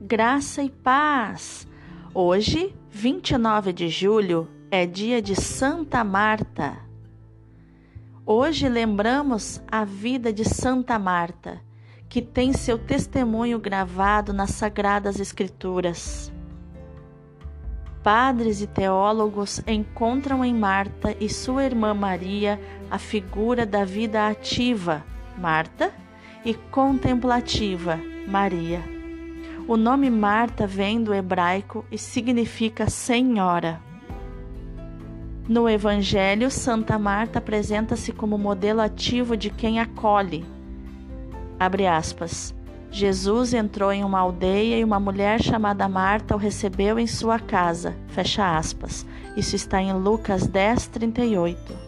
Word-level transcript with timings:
graça 0.00 0.62
e 0.62 0.70
paz. 0.70 1.68
Hoje, 2.14 2.74
29 2.90 3.72
de 3.72 3.88
julho, 3.90 4.48
é 4.70 4.86
dia 4.86 5.20
de 5.20 5.36
Santa 5.36 6.02
Marta. 6.02 6.78
Hoje 8.24 8.68
lembramos 8.68 9.60
a 9.70 9.84
vida 9.84 10.32
de 10.32 10.44
Santa 10.44 10.98
Marta, 10.98 11.60
que 12.08 12.22
tem 12.22 12.52
seu 12.54 12.78
testemunho 12.78 13.58
gravado 13.58 14.32
nas 14.32 14.52
Sagradas 14.52 15.20
Escrituras. 15.20 16.32
Padres 18.02 18.62
e 18.62 18.66
teólogos 18.66 19.62
encontram 19.66 20.42
em 20.42 20.54
Marta 20.54 21.14
e 21.20 21.28
sua 21.28 21.64
irmã 21.64 21.92
Maria 21.92 22.58
a 22.90 22.98
figura 22.98 23.66
da 23.66 23.84
vida 23.84 24.26
ativa, 24.26 25.04
Marta, 25.36 25.92
e 26.42 26.54
contemplativa, 26.54 28.00
Maria. 28.26 28.99
O 29.70 29.76
nome 29.76 30.10
Marta 30.10 30.66
vem 30.66 31.00
do 31.00 31.14
hebraico 31.14 31.84
e 31.92 31.96
significa 31.96 32.90
senhora. 32.90 33.80
No 35.48 35.68
Evangelho, 35.68 36.50
Santa 36.50 36.98
Marta 36.98 37.38
apresenta-se 37.38 38.10
como 38.10 38.36
modelo 38.36 38.80
ativo 38.80 39.36
de 39.36 39.48
quem 39.48 39.78
acolhe. 39.78 40.44
Abre 41.56 41.86
aspas. 41.86 42.52
Jesus 42.90 43.54
entrou 43.54 43.92
em 43.92 44.02
uma 44.02 44.18
aldeia 44.18 44.76
e 44.76 44.82
uma 44.82 44.98
mulher 44.98 45.40
chamada 45.40 45.88
Marta 45.88 46.34
o 46.34 46.36
recebeu 46.36 46.98
em 46.98 47.06
sua 47.06 47.38
casa. 47.38 47.94
Fecha 48.08 48.56
aspas. 48.56 49.06
Isso 49.36 49.54
está 49.54 49.80
em 49.80 49.92
Lucas 49.92 50.48
10, 50.48 50.88
38. 50.88 51.78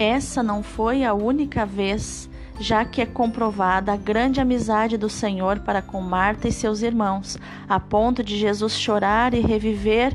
Essa 0.00 0.42
não 0.42 0.64
foi 0.64 1.04
a 1.04 1.14
única 1.14 1.64
vez, 1.64 2.29
já 2.60 2.84
que 2.84 3.00
é 3.00 3.06
comprovada 3.06 3.94
a 3.94 3.96
grande 3.96 4.38
amizade 4.38 4.98
do 4.98 5.08
Senhor 5.08 5.60
para 5.60 5.80
com 5.80 6.02
Marta 6.02 6.46
e 6.46 6.52
seus 6.52 6.82
irmãos, 6.82 7.38
a 7.66 7.80
ponto 7.80 8.22
de 8.22 8.36
Jesus 8.36 8.74
chorar 8.74 9.32
e 9.32 9.40
reviver 9.40 10.14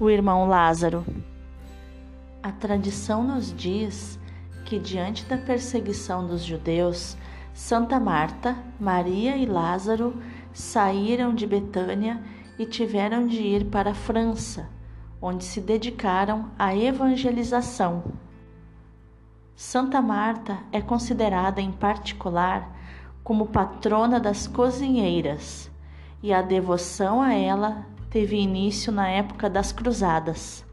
o 0.00 0.10
irmão 0.10 0.48
Lázaro. 0.48 1.06
A 2.42 2.50
tradição 2.50 3.22
nos 3.22 3.54
diz 3.56 4.18
que, 4.64 4.76
diante 4.76 5.24
da 5.24 5.38
perseguição 5.38 6.26
dos 6.26 6.42
judeus, 6.42 7.16
Santa 7.54 8.00
Marta, 8.00 8.56
Maria 8.80 9.36
e 9.36 9.46
Lázaro 9.46 10.20
saíram 10.52 11.32
de 11.32 11.46
Betânia 11.46 12.20
e 12.58 12.66
tiveram 12.66 13.24
de 13.24 13.40
ir 13.40 13.66
para 13.66 13.92
a 13.92 13.94
França, 13.94 14.68
onde 15.22 15.44
se 15.44 15.60
dedicaram 15.60 16.50
à 16.58 16.76
evangelização. 16.76 18.02
Santa 19.56 20.02
Marta 20.02 20.58
é 20.72 20.80
considerada 20.80 21.60
em 21.60 21.70
particular 21.70 22.76
como 23.22 23.46
patrona 23.46 24.18
das 24.18 24.48
cozinheiras, 24.48 25.70
e 26.20 26.32
a 26.32 26.42
devoção 26.42 27.22
a 27.22 27.32
ela 27.32 27.86
teve 28.10 28.36
início 28.36 28.92
na 28.92 29.08
época 29.08 29.48
das 29.48 29.70
Cruzadas. 29.70 30.64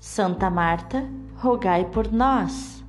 Santa 0.00 0.48
Marta, 0.48 1.06
rogai 1.36 1.84
por 1.84 2.10
nós. 2.10 2.81